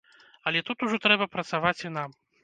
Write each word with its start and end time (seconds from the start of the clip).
Але 0.51 0.61
тут 0.69 0.85
ужо 0.87 0.97
трэба 1.03 1.27
працаваць 1.35 1.75
і 1.87 1.93
нам. 1.99 2.17